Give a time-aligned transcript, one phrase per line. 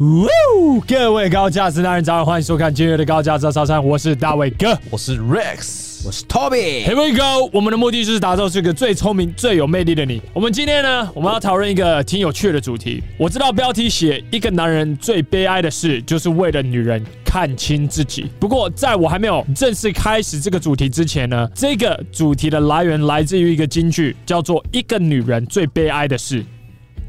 [0.00, 0.80] 呜！
[0.86, 3.84] 各位高价值男人，早上好，欢迎收看今日的高价值早餐。
[3.84, 6.86] 我是大卫哥，我是 Rex，我是 Toby。
[6.86, 7.50] Here we go！
[7.52, 10.22] 我们的目的就是打造这个最聪明、最有魅力的你。
[10.32, 13.02] 我们今天呢，我们要讨论一个挺有趣的主题。
[13.16, 18.30] 我知道标题写一个男人最悲哀的事，就是为了女人看清自己。
[18.38, 26.44] 不过，在我还没有正式开始这个主题之前呢，这个主题的来源来自于一个金句，叫做“一个女人最悲哀的事，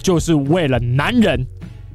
[0.02, 1.45] 就是为了男人”。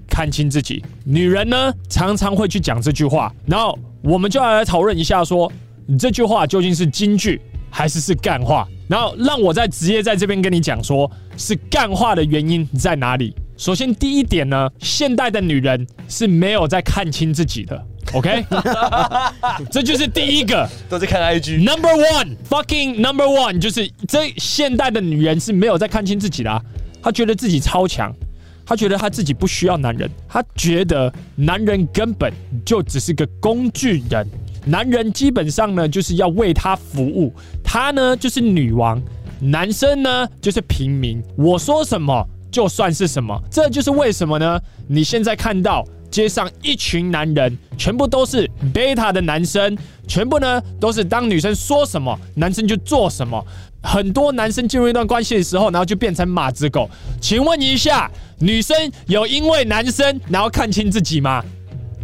[0.09, 5.51] 看清自己，女人呢常常会去讲这句话，然后我们就要来讨论一下说，
[5.87, 7.41] 说这句话究竟是金句
[7.71, 8.67] 还是是干话？
[8.89, 13.35] 然后让我在直接在这边跟你讲，说是干话的原因在哪里？
[13.57, 17.81] 首先第一点呢，现代的女人是没有在看清自己的，
[18.13, 18.45] OK？
[19.71, 21.59] 这就是第一个，都在看 IG。
[21.59, 26.61] Number one，fucking number one，就是这现代的女人是没有在看清自己的啊，
[27.01, 28.13] 她觉得自己超强。
[28.67, 32.33] 她觉得她自己不需要男人，她觉得男人根本
[32.65, 34.27] 就只是个工具人，
[34.65, 39.01] 男人基本上呢就是要为她服务，她呢就是女王，
[39.41, 44.61] 男生呢就是平民，我说什么就算是什么，这就是为什么呢？
[44.87, 49.77] 你现在看到街上一群男人，全部都是贝塔的男生，
[50.07, 53.45] 全部呢都是当女生说什么，男生就做什么。
[53.85, 56.89] 很多男生进入一段关系的时候，然后就变成马子狗。
[57.21, 58.77] 请问一下，女生
[59.07, 61.45] 有因为男生然后看清自己吗？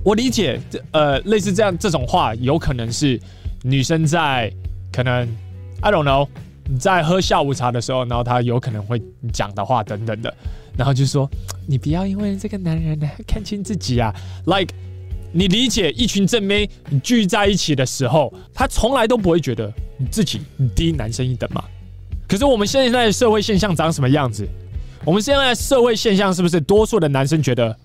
[0.04, 0.60] 我理解，
[0.92, 3.18] 呃，类似这样这种话，有可能是
[3.62, 4.52] 女生在
[4.92, 5.26] 可能
[5.80, 6.28] I don't know，
[6.78, 10.32] 在喝下午茶的时候，然后她有可能会讲的话等等的，
[10.76, 11.28] 然后就说
[11.66, 14.74] 你不要因为这个男人呢看清自己啊，like。
[15.32, 16.68] 你理解一群正妹
[17.02, 20.40] 聚在一起的时候，他从来都不会觉得你自己
[20.74, 21.64] 低男生一等吗？
[22.28, 24.46] 可是我们现在的社会现象长什么样子？
[25.04, 27.76] 我们现在的社会现象是不是多数的男生觉得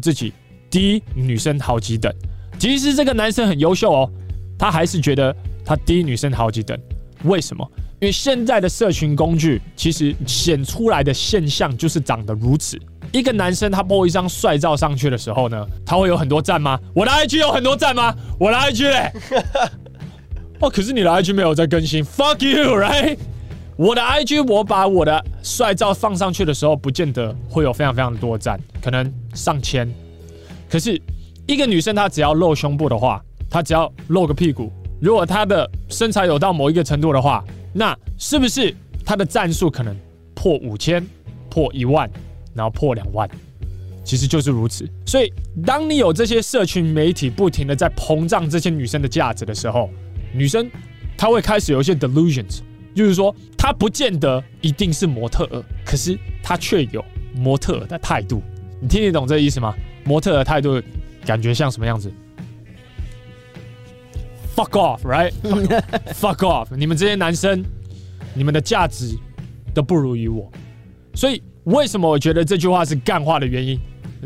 [0.00, 0.32] 自己
[0.70, 2.12] 低女生好几等？
[2.58, 4.10] 即使这个男生很优秀哦，
[4.58, 6.78] 他还是觉得他低女生好几等。
[7.24, 7.66] 为什么？
[8.00, 12.78] 因为现在的社群工具其实显出来的现象就是长得如此。
[13.12, 16.78] 一个男生他 po 一张帅照上去的时候呢，他会有很多赞吗？
[16.94, 18.14] 我的 IG 有很多赞吗？
[18.38, 19.12] 我的 IG 嘞？
[20.60, 23.18] 哦，可是你的 IG 没有在更新，fuck you，right？
[23.76, 29.90] 我的 IG 我把我的帅照放上去的时候，不见得会有非常非常多赞，可能上千。
[30.68, 31.00] 可是
[31.46, 34.70] 一个女生她只要露胸部的话，她只要露个屁股，
[35.00, 39.96] 如果她的身材有到某一个程度的话，那是不是她的赞数可能
[40.34, 41.04] 破五千、
[41.48, 42.08] 破一万？
[42.54, 43.28] 然后破两万，
[44.04, 44.88] 其实就是如此。
[45.06, 45.32] 所以，
[45.64, 49.88] 当你有这些社群媒体不停的在膨胀这些女生的价值的时候，
[50.32, 50.70] 女生
[51.16, 52.60] 她会开始有一些 delusions，
[52.94, 58.42] 就是说她不见得一定是模特儿，可是她却有模特儿的态度。
[58.80, 59.74] 你听得懂这意思吗？
[60.04, 60.82] 模特儿态度
[61.24, 62.12] 感觉像什么样子
[64.56, 66.74] ？Fuck off，right？Fuck off！
[66.74, 67.64] 你们这些男生，
[68.34, 69.16] 你们的价值
[69.72, 70.50] 都不如于我，
[71.14, 71.42] 所以。
[71.64, 73.78] 为什么我觉得这句话是干话的原因，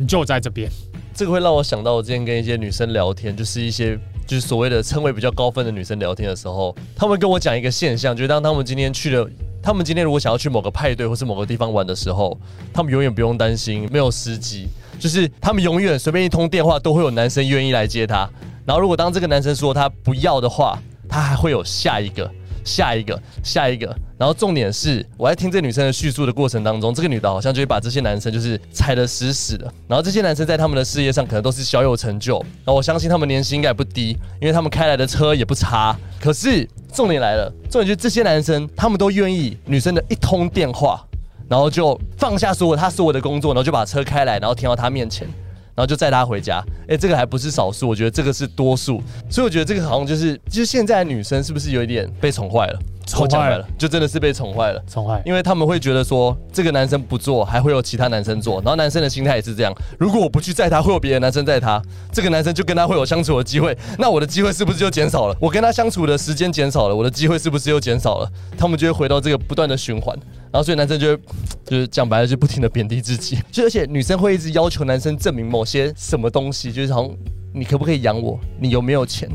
[0.06, 0.70] 就在这边。
[1.12, 9.28] 这个会让我想到，我之前跟一些女生聊天，就是一些就是所谓的称谓比较高分的女生聊天的时候，她们跟我讲一个现象，就是当她们今天去了，
[9.62, 12.38] 她们今天如果想要去某个派对或是某个地方玩的时候，
[12.72, 14.66] 她们永远不用担心没有司机，
[14.98, 18.28] 就是她们永远随便一通电话都会有男生愿意来接她。
[18.66, 20.78] 然后如果当这个男生说他不要的话，
[21.08, 22.28] 他还会有下一个。
[22.64, 23.86] 下一个，下一个，
[24.18, 29.70] 然后重点是，我在听这女生的叙述的过程当中，这个女的好像就会把这些男生就是踩得死死的。
[29.86, 35.96] 然后这些男生在他们的事业上可能都是小有成就，然后我相信他们年薪应该也不低，因为他们开来的车也不差。
[36.18, 41.06] 可是重点来了，重点就是这些男生他们都愿意女生的一通电话，
[41.48, 45.28] 然后就放下所有他所有的工作，然后就把车开来，然后停到他面前。
[45.74, 52.78] 然后就载她回家，哎，这个还不是少数，我觉得这个是多数，所以我觉得这个好像就是，就是现在的女生是不是有一点被宠坏了？
[53.06, 65.36] 宠坏了，就真的是被宠坏了，宠坏，因为他们会觉得说，这个男生不做，还会有其他男生做，然后男生的心态也是这样，如果我不去载他，会有别的男生载他，这个男生就跟他会有相处的机会，那我的机会是不是就减少了？
[65.38, 68.30] 我跟他相处的时间减少了，我的机会是不是又减少了？
[68.56, 70.18] 他们就会回到这个不断的循环，
[70.54, 71.22] 然后所以男生就会，
[71.66, 77.16] 就是讲白了，就不停的贬低自己， 就而且女生会一直要求男生证明某些什么东西，就是好像
[77.52, 78.38] 你可不可以养我？
[78.60, 79.28] 你有没有钱？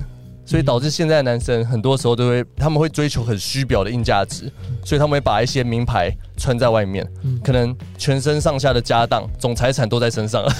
[0.49, 4.51] 所以导致现在的男生很多时候都会，他们会追求很虚表的硬价值，
[4.83, 7.07] 所以他们会把一些名牌穿在外面，
[7.43, 10.51] 可能全身上下的家当、总财产都在身上了。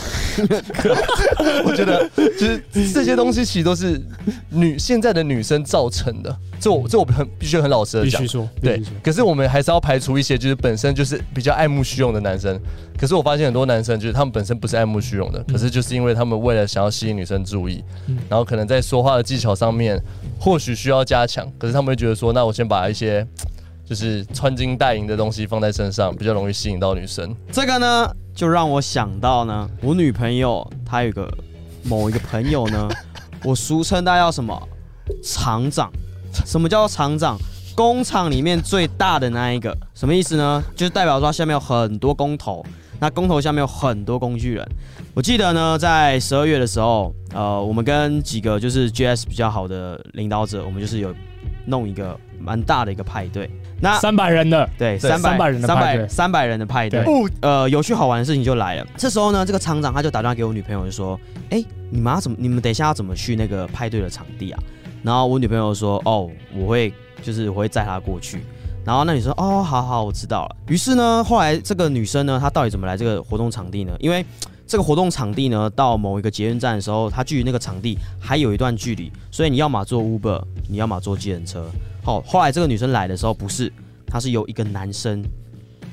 [1.65, 3.99] 我觉得，就是这些东西其实都是
[4.49, 6.37] 女现在的女生造成的。
[6.59, 8.79] 这我这我很必须很老实的讲，必须说，对。
[9.01, 12.59] 可是我们还是要排除一些就是本身就是比较爱慕虚荣的男生，
[12.99, 17.83] 可是我发现很多男生就是他们本身不是爱慕虚荣的，可是就是因为他们为了想要吸引女生注意，
[18.27, 19.97] 然后可能在说话的技巧上面
[20.39, 23.25] 或许需要加强，可是他们会觉得说，那我先把一些
[23.85, 27.33] 就是穿金戴银的东西放在身上，比较容易吸引到女生。
[27.51, 31.31] 这个呢，就让我想到呢，我女朋友她有个
[31.83, 32.89] 某一个朋友呢，
[33.45, 34.61] 我俗称她叫什么
[35.23, 35.89] 厂长？
[36.45, 37.37] 什么叫做厂长？
[37.75, 40.61] 工厂里面最大的那一个，什么意思呢？
[40.75, 42.61] 就是代表说下面有很多工头，
[42.99, 44.67] 那公投下面有很多工具人。
[45.13, 51.13] 我记得呢，在十二月的时候，呃，我们跟几个就是 GS 比较好的领导者，我们就是有
[51.65, 53.49] 弄一个蛮大的一个派对。
[53.81, 57.03] 那三百人的，对，三百人的三百三百人的派对。
[57.03, 58.85] 不呃，有趣好玩的事情就来了。
[58.97, 61.19] 这时候呢，这个厂长他就打电话给我女朋友，就说
[61.49, 62.37] ：“哎，你们要怎么？
[62.39, 64.59] 你们等一下要怎么去那个派对的场地啊？”
[65.01, 68.45] 然后我女朋友说：“哦，我会。”就是我会载她过去，
[68.89, 73.95] 然后那女生说：“哦，好好，我知道了。”于是呢，后来这个女生呢，她到底怎么来这个活动场地呢？
[73.99, 74.25] 因为
[74.65, 81.69] 这个活动场地呢，到某一个捷运站的时候，它距离那个场地还有一段距离，所以你要么坐 Uber，你要么坐计程车。
[82.03, 83.71] 好，后来这个女生来的时候，不是，
[84.07, 85.23] 她是由一个男生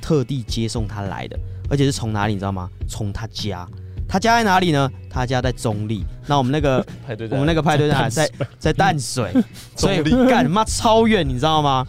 [0.01, 1.39] 特地接送她来的，
[1.69, 2.67] 而且是从哪里你知道吗？
[2.89, 3.69] 从她家。
[4.09, 4.89] 他家在哪里呢？
[5.11, 6.05] 他家在中立。
[6.29, 9.35] 那我们那个 派对我们那个派对在在 在淡水，
[9.77, 11.85] 所以干妈超远，你知道吗？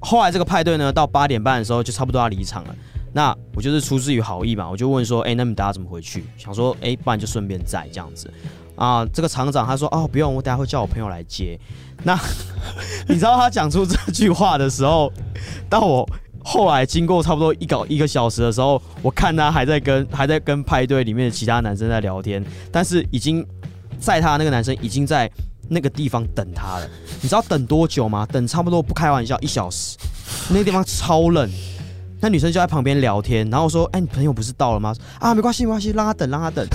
[0.00, 2.74] 后来这个派对呢，到八点半的时候就差不多要离场了。
[3.12, 6.24] 那我就是出自于好意嘛，我就问说，哎、那你们大家怎么回去？
[6.36, 8.30] 想说，哎、不然就顺便载这样子
[8.76, 9.04] 啊。
[9.12, 11.58] 这个厂长他说，哦，不用，我等下会叫我朋友来接。
[12.04, 12.18] 那
[13.08, 15.12] 你知道他讲出这句话的时候，
[15.68, 16.08] 当我。
[16.44, 22.42] 后来经过差不多一搞一个小时的时候，我看他还在跟还在跟派对里面的其他男生在聊天，
[22.72, 23.46] 但是已经
[23.98, 25.30] 载他那个男生已经在
[25.68, 26.88] 那个地方等他了。
[27.20, 28.26] 你知道等多久吗？
[28.30, 29.96] 等差不多不开玩笑一小时。
[30.48, 31.48] 那个地方超冷，
[32.20, 36.66] 那女生就在旁边聊天，然后说：“哎、欸，你朋友不是到了吗？”啊，没关系没关系，让他等让他等。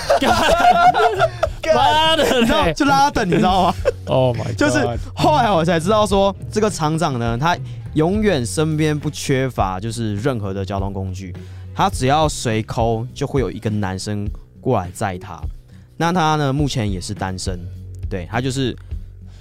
[1.75, 3.75] 妈的，你知道就让他等，你知道吗
[4.06, 4.57] ？Oh my God！
[4.57, 4.86] 就是
[5.16, 7.57] 后来我才知道说，这个厂长呢，他。
[7.94, 11.31] 永远身边不缺乏就是任何的交通工具，
[11.75, 14.28] 他只要随抠就会有一个男生
[14.60, 15.40] 过来载他。
[15.95, 17.60] 那他呢，目前也是单身，
[18.10, 18.76] 对，他就是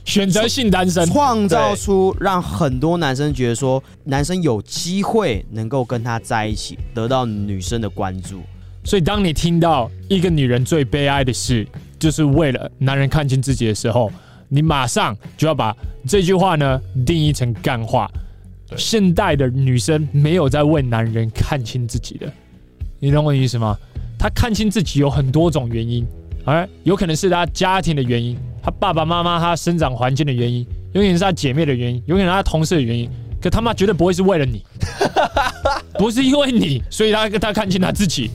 [0.05, 8.43] 选择性单身，创造出让很多男生觉得说男生有机会能够跟他在一起，得到女生的关注。
[8.85, 11.67] 所以当你听到一个女人最悲哀的事，
[11.99, 14.11] 就是为了男人看清自己的时候，
[14.49, 15.76] 你马上就要把
[16.06, 18.11] 这句话呢定义成干话。
[18.76, 22.32] 现代的女生没有在为男人看清自己的，
[22.99, 23.76] 你懂我的意思吗？
[24.19, 26.06] 她看清自己有很多种原因，
[26.44, 33.11] 而，有可能是她家庭的原因，她爸爸妈妈他生长环境的原因，有可能是他姐妹的原因，有可能是他同事的原因，
[33.41, 34.64] 可他妈绝对不会是为了你，
[35.99, 38.31] 不是因为你，所以他他看清他自己。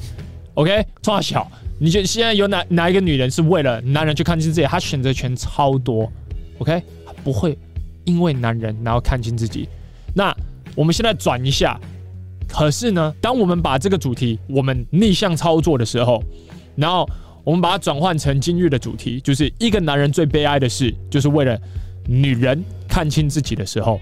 [0.55, 4.67] OK，从小，你觉得现在有哪哪一个女人是为了男人去看清自己？
[4.67, 6.11] 她选择权超多
[6.57, 7.57] ，OK，她不会
[8.05, 9.69] 因为男人然后看清自己。
[10.15, 10.35] 那
[10.75, 11.79] 我们现在转一下，
[12.49, 16.23] 可是呢，当我们把这个主题我们逆向操作的时候，
[16.75, 17.07] 然后
[17.47, 21.57] 我们把它转换成今日的主题，就是一个男人最悲哀的事，就是为了
[22.05, 24.01] 女人看清自己的时候，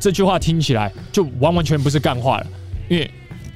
[0.00, 2.46] 这句话听起来就完完全不是干话了，
[2.88, 3.08] 因为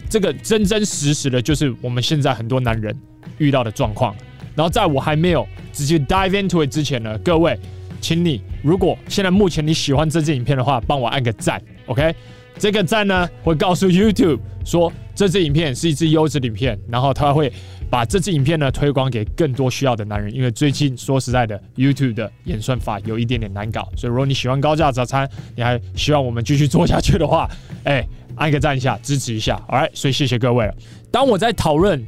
[0.08, 2.97] 这个真真实实的就是我们现在很多男人
[3.38, 4.14] 遇到的状况。
[4.54, 7.58] 然后在我还没有直接 dive into it 之前呢，各位，
[8.00, 11.61] 请你如果现在目前你喜欢这支影片的话，帮我按个赞。
[11.87, 12.14] OK，
[12.56, 17.52] 这个赞呢会告诉 YouTube 说这支影片是一支优质影片，然后他会
[17.88, 20.35] 把这支影片呢推广给更多需要的男人。
[20.35, 27.49] 因为最近说实在的，YouTube 的演算法有一点点难搞，所以如果你喜欢高价早餐，你还希望我们继续做下去的话，
[27.85, 28.06] 哎，
[28.37, 29.61] 按个赞一下支持一下。
[29.68, 30.71] All right，所以谢谢各位。
[31.11, 32.02] 当我在讨论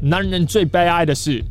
[0.00, 1.42] 男人最悲哀的事。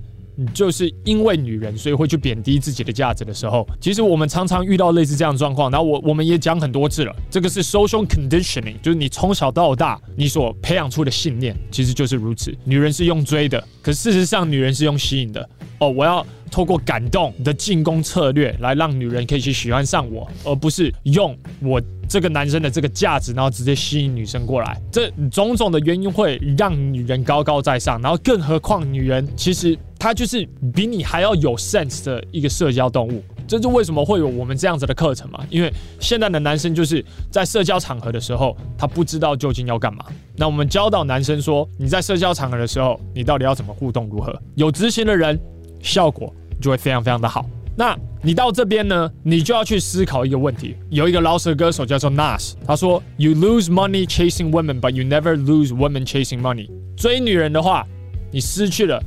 [0.54, 5.70] 就是因为女人，所以会去贬低自己的价值的时候，其实我们常常遇到类似这样的状况。
[5.72, 12.54] 然后我我们也讲很多次了，这个是 social conditioning，就是你从小到大你所培养出的信念，其实就是如此。
[12.64, 15.48] 女人是用追的，可事实上女人是用吸引的。
[15.80, 24.80] 哦，我要透过感动的进攻策略来让女人可以去喜欢上我，而不是用我这个男生的这个价值，然后直接吸引女生过来。
[24.92, 33.24] 这种种的原因会让女人高高在上，然后更何况女人其实她就是比你还要有 sense 的一个社交动物。
[33.48, 35.40] 这就为什么会有我们这样子的课程嘛？
[35.50, 40.06] 因为现在的男生就是在社交场合的时候，他不知道究竟要干嘛。
[40.36, 45.40] 那我们教导男生说，你在社交场合的时候，你到底要怎么互动，如何有执行的人。
[45.84, 47.46] 效果就会非常非常的好。
[47.76, 50.76] 那你到这边呢，你就要去思考一个问题。
[50.90, 57.86] 有一个饶舌歌手叫做 Nas，他说：“You lose money chasing women, but you never lose women chasing money。”追女人的话，
[58.32, 59.02] 你失去了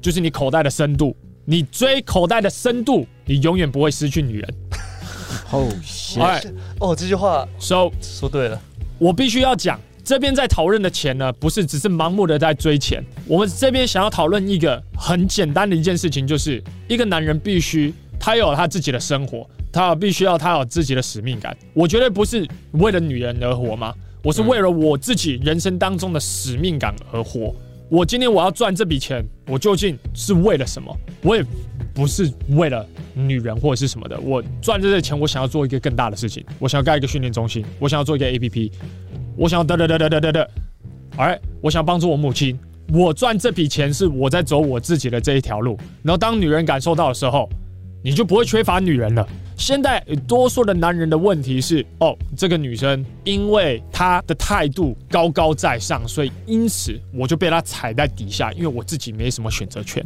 [0.00, 1.16] 就是你口袋的深度。
[1.46, 4.54] 你追口袋的深度，你永远不会失去女人。
[5.50, 6.52] Oh shit！
[6.78, 8.60] 哦，这句话 So 说对了。
[8.98, 13.04] 我必须要讲，这边在讨论的钱呢，不是只是盲目的在追钱。
[13.26, 17.92] 我们这边想要讨论一个很简单的一件事情，就是一个男人必须。
[18.18, 21.54] 他有他自己的生活，他必须要他有自己的使命感。
[21.74, 23.92] 我绝对不是为了女人而活吗？
[24.22, 27.54] 我是为了我自己人生当中的使命感而活。
[27.90, 30.96] 我今天我要赚这笔钱，我究竟是为了什么？
[31.20, 31.44] 我也
[31.94, 34.18] 不是为了女人或者是什么的。
[34.20, 36.42] 我赚这些钱，我想要做一个更大的事情。
[36.58, 38.72] 我想要盖一个训练中心，我想要做一个 APP，
[39.38, 40.50] 我想得得得得得得得。
[41.16, 42.58] 哎，我想帮助我母亲。
[42.92, 45.78] 我赚这笔钱是我在走我自己的这一条路。
[46.02, 47.48] 然后当女人感受到的时候。
[48.00, 49.28] 你就不会缺乏女人了。
[49.56, 60.02] 现在多数的男人的问题是，哦，这个女生因为她的态度高高在上，所以因此我就被她踩在底下，因为我自己没什么选择权。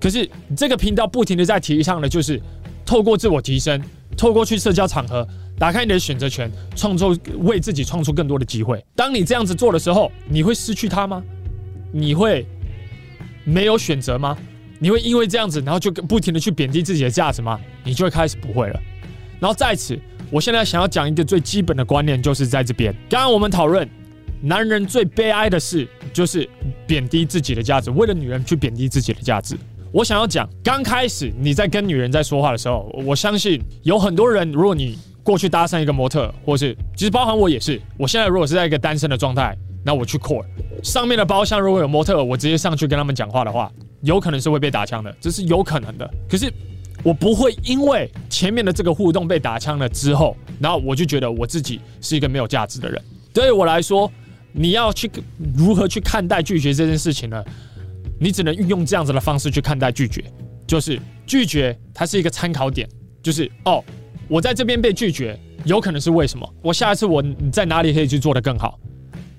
[0.00, 2.40] 可是这个频道不停的在提倡的就是
[2.86, 3.80] 透过自我提升，
[4.16, 7.08] 透过去社交场合打开你的选择权，创造
[7.38, 8.84] 为自己创出更多的机会。
[8.94, 11.22] 当你这样子做的时候，你会失去她吗？
[11.92, 12.46] 你会
[13.44, 14.36] 没有选择吗？
[14.78, 17.58] 你会因为这样子，然后就不停的去贬低自己的价值吗？
[17.82, 18.80] 你就会开始不会了。
[19.40, 19.98] 然后在此，
[20.30, 22.94] 我现在想要讲一个最基本的观念，就是在这边。
[23.08, 23.88] 刚刚我们讨论，
[24.42, 26.46] 男人最悲哀的事就是
[26.86, 29.56] 贬低自己的价值，为了女人去贬低自己的价值。
[29.92, 40.44] 我想要讲，刚开始你在跟女人在说话的时候，我相信有很多人，如果你过去搭讪一个模特，或是其实包含我也是，我现在如果是在一个单身的状态，那我去 court
[40.84, 43.68] 上面的包厢如果有模特，我直接上去跟他们讲话的话。
[44.02, 46.08] 有可能是会被打枪的，这是有可能的。
[46.28, 46.52] 可是
[47.02, 53.02] 我不会因为前面的这个互动被打枪了之后，然后我就觉得我自己是一个没有价值的人。
[53.32, 54.08] 对于我来说，
[54.52, 55.10] 你要去
[55.56, 57.42] 如何去看待拒绝这件事情呢？
[58.20, 60.22] 你只能运用这样子的方式去看待拒绝，
[60.68, 62.88] 就是拒绝它是一个参考点，
[63.22, 63.82] 就是哦，
[64.28, 66.48] 我在这边被拒绝，有可能是为什么？
[66.62, 68.78] 我下一次我在哪里可以去做得更好？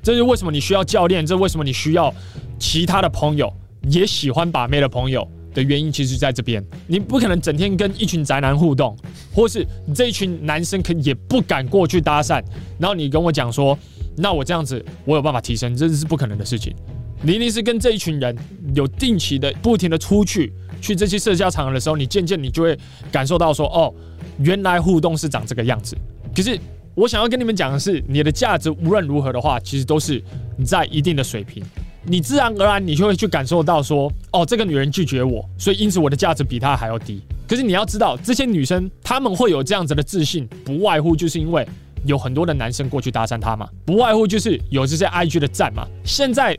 [0.01, 1.25] 这是为什么你需要教练？
[1.25, 2.13] 这为什么你需要
[2.57, 3.51] 其他的朋友？
[3.89, 6.63] 也喜欢把妹的朋友的原因，其实在这边。
[6.87, 8.97] 你不可能整天跟一群宅男互动，
[9.33, 9.65] 或是
[9.95, 12.43] 这一群男生可也不敢过去搭讪。
[12.79, 13.77] 然后你跟我讲说，
[14.17, 16.73] 那我这样子，我有办法提升，这是不可能的事情。
[17.21, 18.35] 你一定是跟这一群人
[18.75, 22.77] 有定期的、不停的出去，去这些社交场合的时候，你渐渐你就会
[23.11, 23.93] 感受到说，哦，
[24.39, 25.95] 原来互动是长这个样子。
[26.35, 26.59] 可是
[26.95, 30.23] 我想要跟你们讲的是，你的价值无论如何的话，其实都是
[30.65, 31.63] 在一定的水平。
[32.09, 37.21] 你自然而然，你就会去感受到说，哦，这个女人拒绝我，所以因此我的价值比她还要低。
[37.47, 41.67] 可是你要知道，这些女生她们会有这样子的自信，不外乎就是因为
[42.05, 45.85] 有很多的男生过去搭讪她嘛，不外乎就是有这些 IG 的赞嘛。
[46.05, 46.57] 现在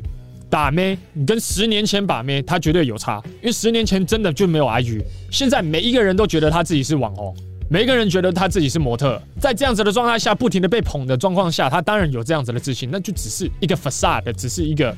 [0.51, 7.35] 打妹，跟十年前把妹，她绝对有差，因为十年前真的就没有 IG，现在每一个人都觉得他自己是网红，
[7.71, 14.97] 每一个人觉得他自己是模特，在这样子的状态下，不停的被捧的状况下，他当然有这样子的自信，那就只是一个 facade，只是一个。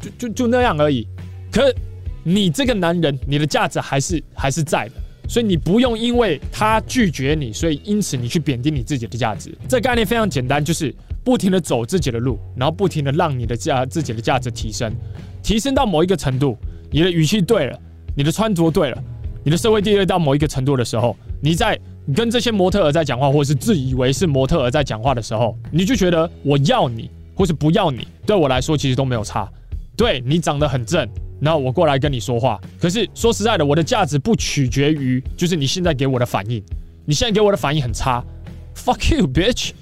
[0.00, 1.06] 就就就那样而已，
[1.50, 1.72] 可
[2.22, 4.94] 你这个男人，你的价值还是还是在的，
[5.26, 9.56] 所以你不用因为他拒绝你，所以因此你去贬低你自己的价值。
[9.66, 10.94] 这概念非常简单，就是
[11.24, 14.92] 不停的走自己的路，然后不停的让你的价自己的价值提升，
[15.42, 16.58] 提升到某一个程度，
[16.90, 17.80] 你的语气对了，
[18.14, 19.02] 你的穿着对了，
[19.42, 21.78] 你的社会地位到某一个程度的时候，你在
[22.16, 29.46] 跟这些模特儿在讲话，或者是自以为是模特儿在讲话的时候，你就觉得我要你，或是不要你，对我来说其实都没有差。
[29.94, 31.06] 对，你长得很正，
[31.42, 32.58] 然后我过来跟你说话。
[32.80, 36.64] 可是说实在的，我的价值不取决于就是你现在给我的反应。
[37.04, 38.24] 你现在给我的反应很差
[38.74, 39.72] ，fuck you bitch，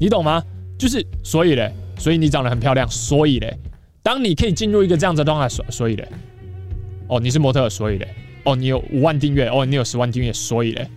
[0.00, 0.42] 你懂吗？
[0.78, 3.54] 就是所以嘞，所以你长得很漂亮，所以嘞，
[4.02, 6.08] 当你可以进入一个这样子的状态，所所以嘞，
[7.08, 8.08] 哦，你是模特，所以嘞，
[8.44, 10.88] 哦，你有五万订阅，哦，你有十万订阅，所以嘞，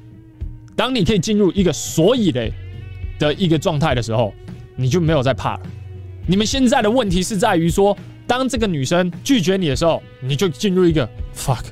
[0.75, 2.51] 当你可以进入一个所以嘞
[3.19, 4.33] 的一个状态的时候，
[4.75, 5.61] 你就没有再怕了。
[6.27, 7.97] 你们现在的问题是在于说。
[8.27, 11.05] 当这个女生拒绝你的时候，你就进入一个
[11.35, 11.65] fuck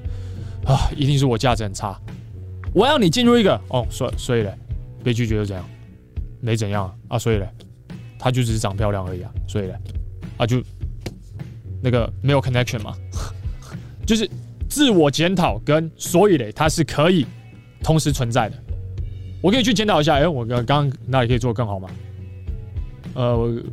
[0.66, 1.98] 啊，一定是我价值很差。
[2.74, 4.54] 我要你进入一个哦，所所以嘞，
[5.02, 5.66] 被拒绝又怎样？
[6.42, 7.48] 没怎样啊，所以嘞，
[8.18, 9.76] 她就只是长漂亮而已啊，所以嘞，
[10.36, 10.62] 啊就
[11.82, 12.94] 那个没有 connection 嘛，
[14.06, 14.30] 就是
[14.70, 17.26] 自我检讨跟所以嘞，它是可以
[17.84, 18.56] 同时存在的。
[19.42, 21.90] 我可以去检讨一下，哎，我刚刚哪里可以做更好吗？
[23.16, 23.64] 呃，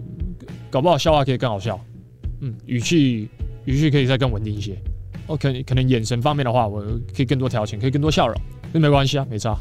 [0.70, 1.78] 搞不好笑话可以更好笑。
[2.40, 3.28] 嗯，语气
[3.64, 4.76] 语气可以再更稳定一些，
[5.26, 6.82] 哦，可可能眼神方面的话，我
[7.14, 8.36] 可以更多调情，可以更多笑容，
[8.72, 9.56] 那没关系啊，没差。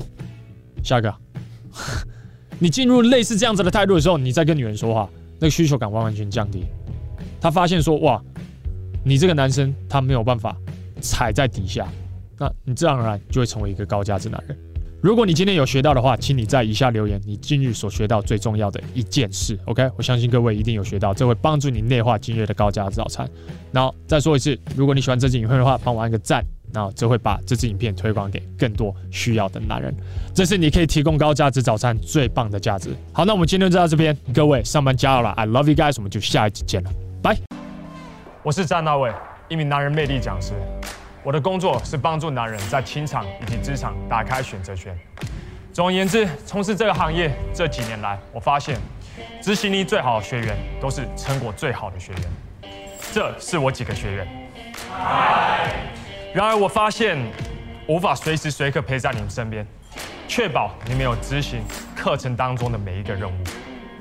[0.83, 1.13] 下一个，
[2.59, 6.63] 你进入类似这样子的态度的时候，你再跟女人说话，那个需求感完完全降低。
[7.41, 8.21] 他发现说，哇，
[9.03, 10.55] 你这个男生他没有办法
[11.01, 11.87] 踩在底下，
[12.37, 14.57] 那你自然而然就会成为一个高价值男人。
[15.01, 19.55] 如果你今天有学到的话，请你在以下留言你今日所学到最重要的一件事。
[19.65, 23.29] OK，我相信各位一定有学到，这会帮助你内化今日的高价值早餐。
[23.71, 29.93] 然后再说一次，如果你喜欢这支影片的话，帮我按个赞，然后这会把这支影片推广给更多需要的男人。
[30.33, 32.89] 这是你可以提供高价值早餐最棒的价值。
[33.13, 36.89] 好，那我们今天就到这边，各位上班加油了，I love you guys，我们就下一集见了，
[37.21, 37.37] 拜。
[38.41, 39.13] 我是詹大卫，
[39.49, 40.53] 一名男人魅力讲师。
[41.25, 44.96] 我的工作是帮助男人在情场以及职场打开选择权。
[45.74, 48.77] 总而言之，从事这个行业这几年来，我发现
[49.41, 52.22] 执行力最好的学员都是成果最好的学员。
[53.12, 54.27] 这是我几个学员。
[56.32, 57.17] 然而，我发现
[57.88, 59.65] 无法随时随刻陪在你们身边，
[60.27, 61.63] 确保你们有执行
[61.96, 63.44] 课程当中的每一个任务。